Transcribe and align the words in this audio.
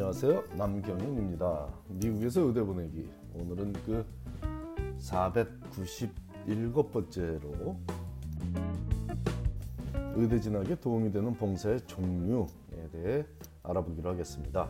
안녕하세요. 0.00 0.44
남경윤입니다. 0.56 1.74
미국에서 1.88 2.42
의대 2.42 2.62
보내기. 2.62 3.10
오늘은 3.34 3.72
그 3.84 4.06
497번째로 5.00 7.76
의대 10.14 10.38
진학에 10.38 10.76
도움이 10.76 11.10
되는 11.10 11.34
봉사의 11.34 11.80
종류에 11.88 12.46
대해 12.92 13.26
알아보기로 13.64 14.10
하겠습니다. 14.10 14.68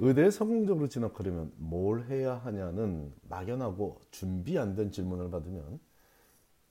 의대에 0.00 0.32
성공적으로 0.32 0.88
진학하려면 0.88 1.52
뭘 1.56 2.02
해야 2.06 2.34
하냐는 2.34 3.12
막연하고 3.28 4.00
준비 4.10 4.58
안 4.58 4.74
된 4.74 4.90
질문을 4.90 5.30
받으면 5.30 5.78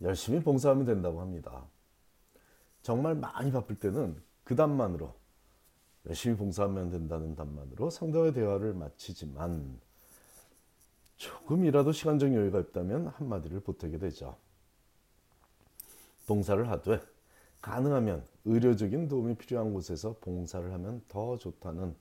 열심히 0.02 0.42
봉사하면 0.42 0.84
된다고 0.84 1.21
합니다. 1.21 1.64
정말 2.82 3.15
많이 3.15 3.51
바쁠 3.51 3.78
때는 3.78 4.21
그 4.43 4.56
답만으로 4.56 5.14
열심히 6.07 6.36
봉사하면 6.36 6.89
된다는 6.89 7.36
답만으로 7.36 7.89
상대와의 7.89 8.33
대화를 8.33 8.73
마치지만 8.73 9.79
조금이라도 11.18 11.92
시간적 11.92 12.33
여유가 12.33 12.59
있다면 12.59 13.07
한마디를 13.07 13.59
보태게 13.59 14.00
되죠. 14.00 14.36
봉사를 16.25 16.68
하되 16.70 17.00
가능하면 17.61 18.25
의료적인 18.46 19.07
도움이 19.07 19.36
필요한 19.36 19.73
곳에서 19.73 20.15
봉사를 20.20 20.73
하면 20.73 21.04
더 21.07 21.37
좋다는 21.37 21.95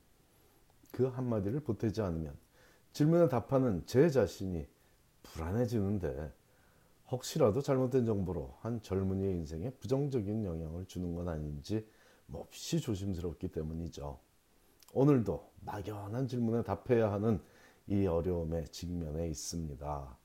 그 0.90 1.06
한마디를 1.06 1.60
보태지 1.60 2.00
않으면 2.00 2.34
질문에 2.92 3.28
답하는 3.28 3.84
제 3.84 4.08
자신이 4.08 4.66
불안해지는데 5.22 6.32
혹시라도 7.10 7.60
잘못된 7.60 8.04
정보로 8.04 8.54
한 8.60 8.80
젊은이의 8.80 9.32
인생에 9.32 9.70
부정적인 9.70 10.44
영향을 10.44 10.86
주는 10.86 11.14
건 11.14 11.28
아닌지 11.28 11.86
몹시 12.26 12.80
조심스럽기 12.80 13.48
때문이죠. 13.48 14.18
오늘도 14.92 15.50
막연한 15.60 16.28
질문에 16.28 16.62
답해야 16.62 17.12
하는 17.12 17.40
이 17.86 18.06
어려움에 18.06 18.64
직면해 18.64 19.28
있습니다. 19.28 20.18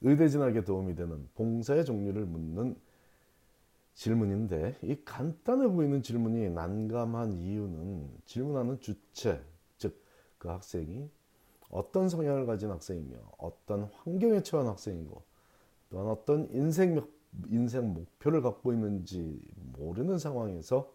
의대 0.00 0.28
진학에 0.28 0.64
도움이 0.64 0.96
되는 0.96 1.28
봉사의 1.34 1.84
종류를 1.84 2.26
묻는 2.26 2.76
질문인데 3.94 4.78
이 4.82 4.96
간단해 5.04 5.68
보이는 5.68 6.02
질문이 6.02 6.50
난감한 6.50 7.38
이유는 7.38 8.10
질문하는 8.26 8.80
주체, 8.80 9.40
즉 9.78 10.02
그 10.42 10.48
학생이 10.48 11.08
어떤 11.70 12.08
성향을 12.08 12.46
가진 12.46 12.68
학생이며 12.70 13.16
어떤 13.38 13.84
환경에 13.84 14.42
처한 14.42 14.66
학생이고 14.66 15.22
또한 15.92 16.08
어떤 16.08 16.48
인생, 16.52 17.06
인생 17.50 17.92
목표를 17.92 18.40
갖고 18.40 18.72
있는지 18.72 19.38
모르는 19.76 20.18
상황에서 20.18 20.90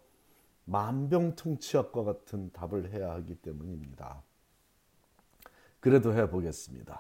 만병통치약과 0.66 2.04
같은 2.04 2.52
답을 2.52 2.92
해야 2.92 3.12
하기 3.12 3.36
때문입니다. 3.36 4.24
그래도 5.80 6.14
해보겠습니다. 6.14 7.00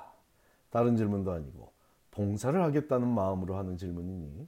다른 0.69 0.95
질문도 0.95 1.31
아니고 1.31 1.73
봉사를 2.11 2.61
하겠다는 2.61 3.07
마음으로 3.07 3.57
하는 3.57 3.77
질문이니 3.77 4.47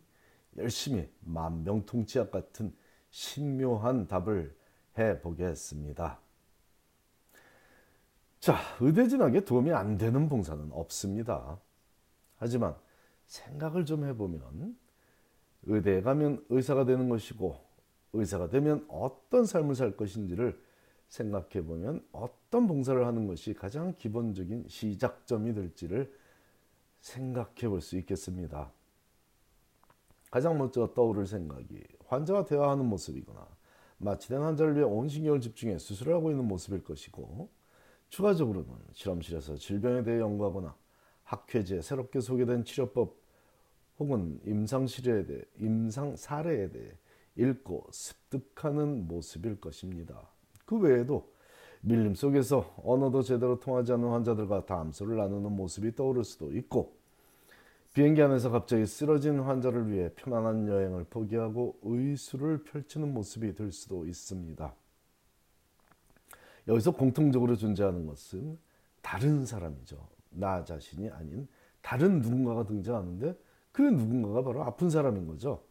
열심히 0.57 1.09
만병통치약 1.21 2.29
같은 2.29 2.71
신묘한 3.09 4.07
답을 4.07 4.55
해보겠습니다. 4.95 6.19
자, 8.39 8.57
의대 8.79 9.07
진학에 9.07 9.43
도움이 9.43 9.71
안 9.73 9.97
되는 9.97 10.29
봉사는 10.29 10.69
없습니다. 10.71 11.59
하지만 12.37 12.75
생각을 13.29 13.85
좀 13.85 14.03
해보면 14.05 14.75
의대에 15.63 16.01
가면 16.01 16.45
의사가 16.49 16.85
되는 16.85 17.09
것이고 17.09 17.55
의사가 18.13 18.49
되면 18.49 18.85
어떤 18.89 19.45
삶을 19.45 19.75
살 19.75 19.95
것인지를 19.95 20.59
생각해 21.07 21.63
보면 21.65 22.05
어떤 22.11 22.67
봉사를 22.67 23.05
하는 23.05 23.27
것이 23.27 23.53
가장 23.53 23.95
기본적인 23.95 24.65
시작점이 24.67 25.53
될지를 25.53 26.11
생각해 27.01 27.69
볼 27.69 27.81
수 27.81 27.97
있겠습니다. 27.97 28.71
가장 30.31 30.57
먼저 30.57 30.93
떠오를 30.93 31.25
생각이 31.25 31.81
환자와 32.07 32.45
대화하는 32.45 32.85
모습이거나 32.85 33.47
마취된 33.97 34.41
환자를 34.41 34.75
위해 34.75 34.83
온 34.83 35.07
신경을 35.07 35.41
집중해 35.41 35.77
수술을 35.77 36.13
하고 36.13 36.31
있는 36.31 36.47
모습일 36.47 36.83
것이고 36.83 37.49
추가적으로는 38.09 38.69
실험실에서 38.91 39.55
질병에 39.55 40.03
대해 40.03 40.19
연구하거나 40.19 40.75
학회지에 41.29 41.81
새롭게 41.81 42.21
소개된 42.21 42.65
치료법 42.65 43.15
혹은 43.99 44.39
임상 44.45 44.87
실에 44.87 45.25
대해 45.25 45.41
임상 45.59 46.15
사례에 46.15 46.69
대해 46.69 46.91
읽고 47.35 47.87
습득하는 47.91 49.07
모습일 49.07 49.61
것입니다. 49.61 50.27
그 50.65 50.77
외에도 50.77 51.31
밀림 51.81 52.15
속에서 52.15 52.75
언어도 52.83 53.21
제대로 53.21 53.59
통하지 53.59 53.93
않는 53.93 54.09
환자들과 54.09 54.65
담소를 54.65 55.17
나누는 55.17 55.51
모습이 55.51 55.95
떠오를 55.95 56.23
수도 56.23 56.51
있고 56.51 56.97
비행기 57.93 58.21
안에서 58.21 58.49
갑자기 58.49 58.85
쓰러진 58.85 59.39
환자를 59.39 59.91
위해 59.91 60.09
편안한 60.15 60.67
여행을 60.67 61.05
포기하고 61.05 61.79
의술을 61.83 62.63
펼치는 62.63 63.13
모습이 63.13 63.53
될 63.53 63.71
수도 63.71 64.05
있습니다. 64.05 64.73
여기서 66.67 66.91
공통적으로 66.91 67.55
존재하는 67.55 68.05
것은 68.05 68.57
다른 69.01 69.45
사람이죠. 69.45 70.18
나 70.29 70.63
자신이 70.63 71.09
아닌 71.09 71.47
다른 71.81 72.21
누군가가 72.21 72.65
등장하는데 72.65 73.37
그 73.71 73.81
누군가가 73.81 74.43
바로 74.43 74.63
아픈 74.63 74.89
사람인 74.89 75.27
거죠. 75.27 75.63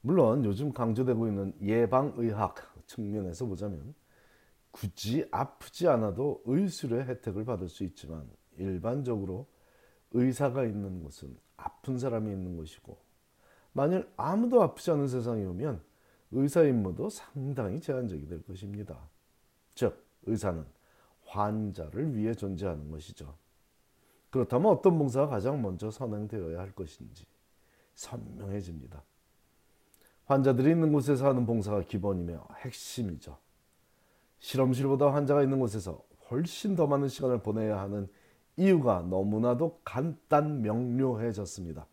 물론 0.00 0.44
요즘 0.44 0.72
강조되고 0.72 1.28
있는 1.28 1.54
예방의학 1.62 2.56
측면에서 2.86 3.46
보자면 3.46 3.94
굳이 4.70 5.26
아프지 5.30 5.86
않아도 5.88 6.42
의술의 6.44 7.04
혜택을 7.04 7.44
받을 7.44 7.68
수 7.68 7.84
있지만 7.84 8.28
일반적으로 8.56 9.46
의사가 10.12 10.64
있는 10.64 11.02
곳은 11.02 11.36
아픈 11.56 11.98
사람이 11.98 12.30
있는 12.30 12.56
곳이고 12.56 12.98
만일 13.72 14.08
아무도 14.16 14.62
아프지 14.62 14.90
않은 14.90 15.08
세상이 15.08 15.44
오면 15.44 15.82
의사 16.32 16.62
임무도 16.62 17.10
상당히 17.10 17.80
제한적이 17.80 18.26
될 18.26 18.42
것입니다. 18.42 19.08
즉 19.74 20.04
의사는 20.24 20.64
환자를 21.26 22.14
위해 22.14 22.34
존재하는 22.34 22.90
것이죠. 22.90 23.34
그렇다면 24.32 24.72
어떤 24.72 24.98
봉사가 24.98 25.28
가장 25.28 25.60
먼저 25.60 25.90
선행되어야 25.90 26.58
할 26.58 26.72
것인지 26.72 27.26
선명해집니다. 27.94 29.02
환자들이 30.24 30.70
있는 30.70 30.90
곳에서 30.90 31.28
하는 31.28 31.44
봉사가 31.44 31.82
기본이며 31.82 32.48
핵심이죠. 32.60 33.36
실험실보다 34.38 35.12
환자가 35.12 35.42
있는 35.42 35.60
곳에서 35.60 36.02
훨씬 36.30 36.74
더 36.74 36.86
많은 36.86 37.08
시간을 37.08 37.42
보내야 37.42 37.78
하는 37.78 38.08
이유가 38.56 39.02
너무나도 39.02 39.80
간단 39.84 40.62
명료해졌습니다. 40.62 41.86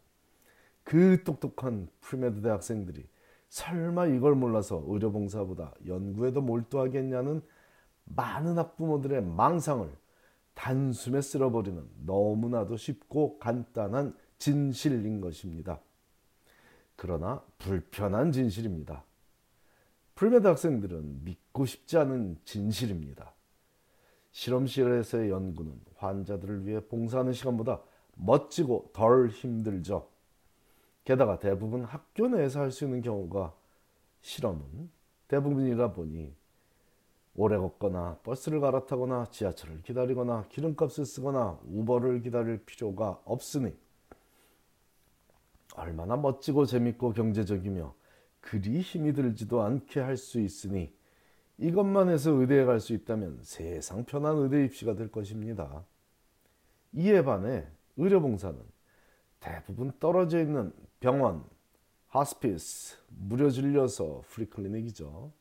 그 0.85 1.21
똑똑한 1.25 1.89
premed 1.99 2.41
대학생들이 2.41 3.05
설마 3.49 4.07
이걸 4.07 4.35
몰라서 4.35 4.81
의료봉사보다 4.87 5.73
연구에도 5.87 6.39
몰두하겠냐는 6.39 7.41
많은 8.05 8.57
학부모들의 8.57 9.23
망상을 9.23 9.89
단숨에 10.59 11.21
쓸어버리는 11.21 11.81
너무나도 12.05 12.75
쉽고 12.75 13.39
간단한 13.39 14.13
진실인 14.37 15.21
것입니다. 15.21 15.79
그러나 16.97 17.41
불편한 17.57 18.33
진실입니다. 18.33 19.05
premed 20.15 20.45
학생들은 20.45 21.23
믿고 21.23 21.65
싶지 21.65 21.97
않은 21.97 22.39
진실입니다. 22.43 23.33
실험실에서의 24.31 25.29
연구는 25.29 25.79
환자들을 25.95 26.65
위해 26.65 26.81
봉사하는 26.81 27.31
시간보다 27.31 27.81
멋지고 28.15 28.89
덜 28.91 29.29
힘들죠. 29.29 30.09
게다가 31.05 31.39
대부분 31.39 31.85
학교 31.85 32.27
내에서 32.27 32.59
할 32.59 32.71
수 32.71 32.83
있는 32.83 33.01
경우가 33.01 33.55
실험은 34.21 34.89
대부분이라 35.29 35.93
보니 35.93 36.35
오래 37.41 37.57
걷거나 37.57 38.17
버스를 38.23 38.59
갈아타거나 38.59 39.27
지하철을 39.31 39.81
기다리거나 39.83 40.47
기름값을 40.49 41.05
쓰거나 41.05 41.57
우버를 41.67 42.21
기다릴 42.21 42.65
필요가 42.65 43.21
없으니 43.23 43.73
얼마나 45.73 46.17
멋지고 46.17 46.65
재밌고 46.65 47.13
경제적이며 47.13 47.95
그리 48.41 48.81
힘이 48.81 49.13
들지도 49.13 49.61
않게 49.61 50.01
할 50.01 50.17
수 50.17 50.41
있으니 50.41 50.93
이것만 51.57 52.09
해서 52.09 52.31
의대에 52.31 52.65
갈 52.65 52.81
수 52.81 52.91
있다면 52.91 53.39
세상 53.43 54.03
편한 54.03 54.35
의대 54.39 54.65
입시가 54.65 54.95
될 54.95 55.09
것입니다. 55.09 55.85
이에 56.91 57.23
반해 57.23 57.65
의료봉사는 57.95 58.59
대부분 59.39 59.93
떨어져 59.97 60.41
있는 60.41 60.73
병원, 60.99 61.45
하스피스, 62.09 62.97
무료 63.07 63.49
진료소, 63.49 64.23
프리클리닉이죠. 64.27 65.31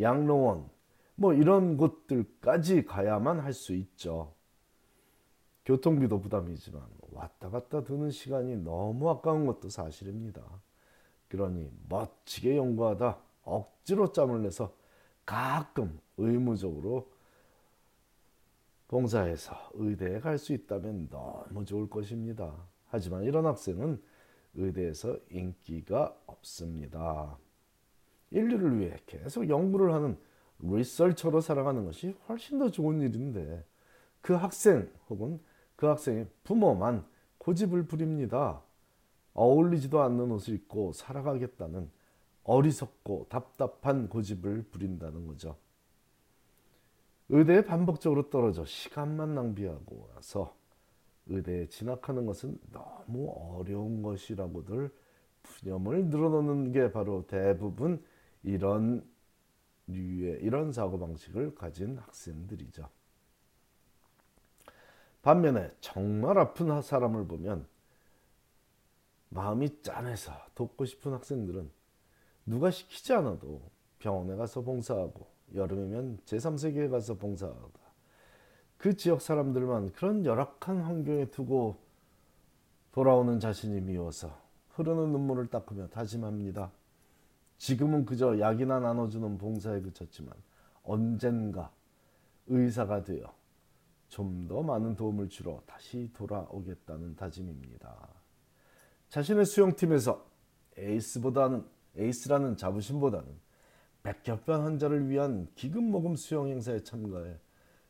양로원, 0.00 0.68
뭐 1.16 1.32
이런 1.34 1.76
곳들까지 1.76 2.84
가야만 2.84 3.40
할 3.40 3.52
수 3.52 3.74
있죠. 3.74 4.34
교통비도 5.64 6.20
부담이지만 6.20 6.82
왔다 7.10 7.50
갔다 7.50 7.82
드는 7.82 8.10
시간이 8.10 8.56
너무 8.58 9.10
아까운 9.10 9.46
것도 9.46 9.68
사실입니다. 9.68 10.42
그러니 11.28 11.70
멋지게 11.88 12.56
연구하다 12.56 13.18
억지로 13.42 14.12
짬을 14.12 14.42
내서 14.42 14.76
가끔 15.24 15.98
의무적으로 16.18 17.10
봉사해서 18.88 19.56
의대에 19.74 20.20
갈 20.20 20.38
수 20.38 20.52
있다면 20.52 21.08
너무 21.08 21.64
좋을 21.64 21.90
것입니다. 21.90 22.54
하지만 22.86 23.24
이런 23.24 23.46
학생은 23.46 24.00
의대에서 24.54 25.18
인기가 25.30 26.16
없습니다. 26.26 27.36
인류를 28.30 28.78
위해 28.78 28.96
계속 29.06 29.48
연구를 29.48 29.92
하는 29.92 30.16
리서처로 30.58 31.40
살아가는 31.40 31.84
것이 31.84 32.16
훨씬 32.28 32.58
더 32.58 32.70
좋은 32.70 33.00
일인데 33.00 33.64
그 34.20 34.34
학생 34.34 34.90
혹은 35.08 35.40
그 35.76 35.86
학생의 35.86 36.26
부모만 36.44 37.04
고집을 37.38 37.86
부립니다. 37.86 38.62
어울리지도 39.34 40.00
않는 40.00 40.30
옷을 40.32 40.54
입고 40.54 40.92
살아가겠다는 40.92 41.90
어리석고 42.44 43.26
답답한 43.28 44.08
고집을 44.08 44.64
부린다는 44.70 45.26
거죠. 45.26 45.56
의대에 47.28 47.64
반복적으로 47.64 48.30
떨어져 48.30 48.64
시간만 48.64 49.34
낭비하고 49.34 50.10
와서 50.14 50.56
의대에 51.26 51.66
진학하는 51.66 52.24
것은 52.24 52.58
너무 52.72 53.30
어려운 53.30 54.02
것이라고들 54.02 54.92
푸념을 55.42 56.06
늘어놓는 56.06 56.72
게 56.72 56.92
바로 56.92 57.26
대부분 57.26 58.02
이런 58.42 59.04
류의 59.86 60.42
이런 60.42 60.72
사고 60.72 60.98
방식을 60.98 61.54
가진 61.54 61.98
학생들이죠. 61.98 62.88
반면에 65.22 65.72
정말 65.80 66.38
아픈 66.38 66.80
사람을 66.80 67.26
보면 67.26 67.66
마음이 69.28 69.82
짠해서 69.82 70.32
돕고 70.54 70.84
싶은 70.84 71.12
학생들은 71.12 71.70
누가 72.46 72.70
시키지 72.70 73.12
않아도 73.14 73.60
병원에 73.98 74.36
가서 74.36 74.62
봉사하고 74.62 75.26
여름이면 75.54 76.20
제3세계에 76.26 76.90
가서 76.90 77.14
봉사하다. 77.14 77.86
그 78.78 78.94
지역 78.94 79.20
사람들만 79.20 79.92
그런 79.92 80.24
열악한 80.24 80.80
환경에 80.82 81.26
두고 81.26 81.76
돌아오는 82.92 83.40
자신이 83.40 83.80
미워서 83.80 84.38
흐르는 84.74 85.12
눈물을 85.12 85.48
닦으며 85.48 85.88
다짐합니다. 85.88 86.70
지금은 87.58 88.04
그저 88.04 88.38
약이나 88.38 88.80
나눠주는 88.80 89.38
봉사에 89.38 89.80
그쳤지만 89.80 90.34
언젠가 90.82 91.72
의사가 92.46 93.02
되어 93.04 93.34
좀 94.08 94.46
더 94.48 94.62
많은 94.62 94.94
도움을 94.94 95.28
주러 95.28 95.60
다시 95.66 96.10
돌아오겠다는 96.14 97.16
다짐입니다. 97.16 98.08
자신의 99.08 99.44
수영팀에서 99.44 100.24
에이스보다는 100.76 101.64
에이스라는 101.96 102.56
자부심보다는 102.56 103.26
백혈병 104.02 104.64
환자를 104.64 105.08
위한 105.08 105.48
기금 105.54 105.90
모금 105.90 106.14
수영 106.14 106.48
행사에 106.48 106.82
참가해 106.82 107.36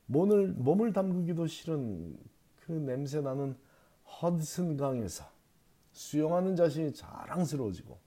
몸을, 0.07 0.53
몸을 0.53 0.93
담그기도 0.93 1.47
싫은 1.47 2.17
그 2.65 2.73
냄새 2.73 3.21
나는 3.21 3.57
허드슨 4.23 4.77
강에서 4.77 5.25
수영하는 5.93 6.57
자신이 6.57 6.95
자랑스러워지고 6.95 7.99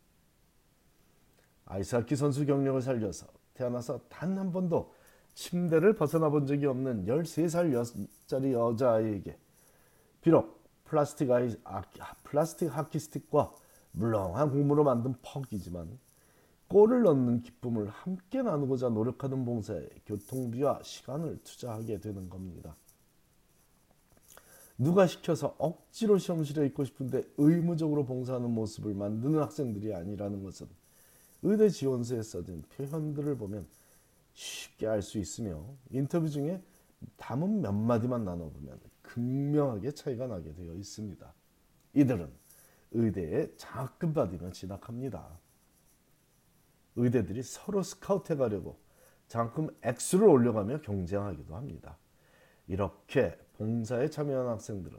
아이스하키 1.69 2.15
선수 2.15 2.45
경력을 2.45 2.81
살려서 2.81 3.27
태어나서 3.53 3.99
단 4.09 4.37
한 4.37 4.51
번도 4.51 4.93
침대를 5.35 5.93
벗어나 5.95 6.29
본 6.29 6.45
적이 6.45 6.65
없는 6.65 7.05
13살짜리 7.05 8.51
여자아이에게 8.51 9.37
비록 10.21 10.59
플라스틱, 10.83 11.31
아이, 11.31 11.55
아, 11.63 11.83
플라스틱 12.23 12.75
하키 12.75 12.99
스틱과 12.99 13.53
물렁한 13.91 14.49
국물로 14.51 14.83
만든 14.83 15.15
퍽이지만 15.21 15.97
골을 16.67 17.03
넣는 17.03 17.41
기쁨을 17.41 17.87
함께 17.87 18.41
나누고자 18.41 18.89
노력하는 18.89 19.45
봉사에 19.45 19.87
교통비와 20.05 20.81
시간을 20.83 21.39
투자하게 21.43 21.99
되는 21.99 22.29
겁니다. 22.29 22.75
누가 24.77 25.07
시켜서 25.07 25.55
억지로 25.57 26.17
시험실에 26.17 26.65
있고 26.67 26.83
싶은데 26.83 27.23
의무적으로 27.37 28.05
봉사하는 28.05 28.49
모습을 28.51 28.93
만드는 28.93 29.39
학생들이 29.39 29.93
아니라는 29.93 30.43
것은 30.43 30.67
의대 31.41 31.69
지원서에 31.69 32.21
써진 32.21 32.63
표현들을 32.75 33.37
보면 33.37 33.67
쉽게 34.33 34.87
알 34.87 35.01
수 35.01 35.17
있으며 35.17 35.63
인터뷰 35.89 36.29
중에 36.29 36.61
담은 37.17 37.61
몇 37.61 37.71
마디만 37.71 38.25
나눠보면 38.25 38.79
극명하게 39.01 39.91
차이가 39.91 40.27
나게 40.27 40.53
되어 40.53 40.73
있습니다. 40.75 41.33
이들은 41.93 42.29
의대에 42.91 43.55
장학금 43.55 44.13
받으며 44.13 44.51
진학합니다. 44.51 45.39
의대들이 46.95 47.43
서로 47.43 47.81
스카우트해 47.83 48.37
가려고 48.37 48.77
장학금 49.27 49.69
액수를 49.81 50.27
올려가며 50.27 50.81
경쟁하기도 50.81 51.55
합니다. 51.55 51.97
이렇게 52.67 53.37
봉사에 53.57 54.09
참여한 54.09 54.47
학생들은 54.47 54.97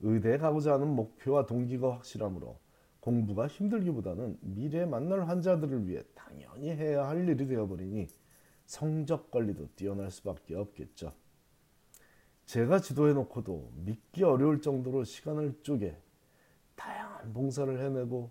의대에 0.00 0.38
가고자 0.38 0.74
하는 0.74 0.88
목표와 0.94 1.46
동기가 1.46 1.92
확실하므로 1.92 2.58
공부가 3.00 3.46
힘들기보다는 3.46 4.38
미래에 4.40 4.84
만날 4.84 5.26
환자들을 5.28 5.86
위해 5.86 6.02
당연히 6.14 6.70
해야 6.70 7.08
할 7.08 7.28
일이 7.28 7.46
되어버리니 7.46 8.06
성적 8.66 9.30
관리도 9.30 9.70
뛰어날 9.74 10.10
수밖에 10.10 10.54
없겠죠. 10.54 11.12
제가 12.44 12.80
지도해놓고도 12.80 13.72
믿기 13.74 14.22
어려울 14.22 14.60
정도로 14.60 15.04
시간을 15.04 15.60
쪼개 15.62 15.96
다양한 16.76 17.32
봉사를 17.32 17.78
해내고 17.78 18.30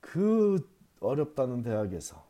그 0.00 0.68
어렵다는 1.00 1.62
대학에서 1.62 2.24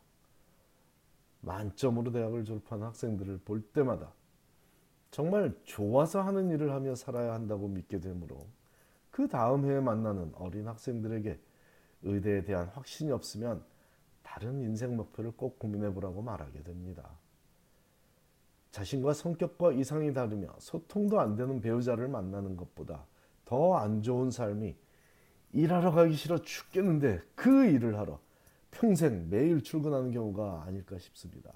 만점으로 1.40 2.12
대학을 2.12 2.44
졸업한 2.44 2.82
학생들을 2.82 3.38
볼 3.38 3.62
때마다 3.62 4.12
정말 5.10 5.54
좋아서 5.64 6.22
하는 6.22 6.50
일을 6.50 6.72
하며 6.72 6.94
살아야 6.94 7.34
한다고 7.34 7.68
믿게 7.68 8.00
되므로 8.00 8.46
그 9.10 9.28
다음 9.28 9.66
해에 9.66 9.78
만나는 9.80 10.32
어린 10.36 10.66
학생들에게 10.66 11.38
의대에 12.02 12.44
대한 12.44 12.68
확신이 12.68 13.10
없으면 13.12 13.64
다른 14.22 14.60
인생 14.60 14.96
목표를 14.96 15.32
꼭 15.32 15.58
고민해 15.58 15.92
보라고 15.94 16.22
말하게 16.22 16.62
됩니다. 16.62 17.18
자신과 18.70 19.12
성격과 19.12 19.72
이상이 19.72 20.14
다르며 20.14 20.48
소통도 20.58 21.20
안 21.20 21.36
되는 21.36 21.60
배우자를 21.60 22.08
만나는 22.08 22.56
것보다 22.56 23.06
더 23.44 23.76
안 23.76 24.02
좋은 24.02 24.30
삶이 24.30 24.74
일하러 25.52 25.92
가기 25.92 26.14
싫어 26.14 26.38
죽겠는데 26.38 27.20
그 27.34 27.66
일을 27.66 27.98
하러 27.98 28.18
평생 28.70 29.28
매일 29.28 29.62
출근하는 29.62 30.10
경우가 30.10 30.64
아닐까 30.64 30.98
싶습니다. 30.98 31.52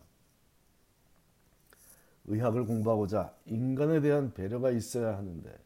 의학을 2.26 2.66
공부하고자 2.66 3.34
인간에 3.46 4.00
대한 4.00 4.34
배려가 4.34 4.70
있어야 4.70 5.16
하는데 5.16 5.58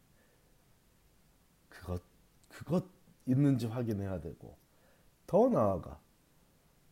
그것 1.68 2.02
그것 2.48 2.84
있는지 3.26 3.66
확인해야 3.66 4.20
되고 4.20 4.59
더 5.30 5.48
나아가 5.48 6.00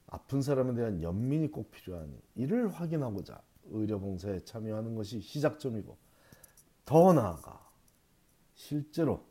아픈 0.07 0.42
사람에 0.42 0.73
대한 0.73 1.02
연민이 1.02 1.50
꼭 1.50 1.73
필요하니 1.73 2.23
이를 2.37 2.68
확인하고자 2.68 3.42
의료봉사에 3.64 4.38
참여하는 4.45 4.95
것이 4.95 5.21
시작점이고 5.21 5.99
더 6.85 7.12
나아가 7.12 7.68
실제로 8.54 9.25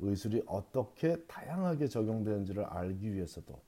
의술이 0.00 0.42
어떻게 0.48 1.24
다양하게 1.26 1.86
적용되는지를 1.86 2.64
알기 2.64 3.14
위해서도 3.14 3.62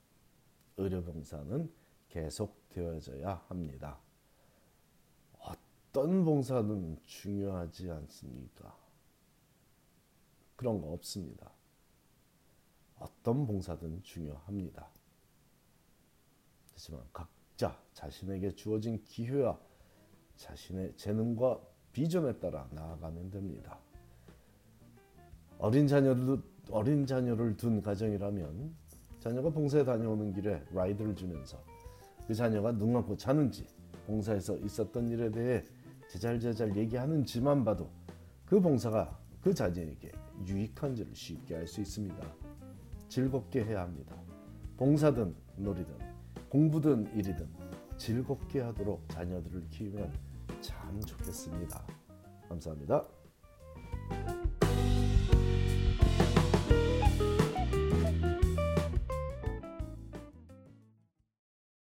의료봉사는 0.76 1.72
계속되어져야 2.08 3.44
합니다. 3.46 4.00
어떤 5.38 6.24
봉사는 6.24 6.98
중요하지 7.06 7.92
않습니까? 7.92 8.76
그런 10.56 10.80
거 10.80 10.88
없습니다. 10.88 11.52
어떤 13.04 13.46
봉사든 13.46 14.02
중요합니다. 14.02 14.88
하지만 16.72 17.02
각자 17.12 17.78
자신에게 17.92 18.54
주어진 18.54 19.02
기회와 19.04 19.58
자신의 20.36 20.96
재능과 20.96 21.60
비전에 21.92 22.38
따라 22.38 22.66
나아가면 22.72 23.30
됩니다. 23.30 23.78
어린 25.58 25.86
자녀를 25.86 26.42
어린 26.70 27.06
자녀를 27.06 27.56
둔 27.56 27.82
가정이라면 27.82 28.74
자녀가 29.20 29.50
봉사에 29.50 29.84
다녀오는 29.84 30.32
길에 30.32 30.64
라이드를 30.70 31.14
주면서 31.14 31.62
그 32.26 32.34
자녀가 32.34 32.72
눈 32.72 32.94
감고 32.94 33.16
자는지 33.16 33.66
봉사에서 34.06 34.56
있었던 34.58 35.10
일에 35.10 35.30
대해 35.30 35.62
제잘제잘 36.10 36.76
얘기하는지만 36.76 37.64
봐도 37.64 37.90
그 38.46 38.60
봉사가 38.60 39.18
그 39.42 39.52
자녀에게 39.52 40.10
유익한지를 40.46 41.14
쉽게 41.14 41.56
알 41.56 41.66
수 41.66 41.80
있습니다. 41.82 42.43
즐겁게 43.14 43.62
해야 43.62 43.82
합니다. 43.82 44.16
봉사든 44.76 45.36
놀이든 45.54 45.94
공부든 46.48 47.16
일이든 47.16 47.48
즐겁게 47.96 48.60
하도록 48.60 49.08
자녀들을 49.08 49.68
키우면 49.70 50.12
참 50.60 51.00
좋겠습니다. 51.00 51.86
감사합니다. 52.48 53.04